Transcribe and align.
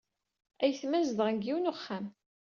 Ayetma 0.63 0.99
zedɣen 1.07 1.35
deg 1.37 1.43
yiwen 1.45 1.71
uxxam. 1.71 2.05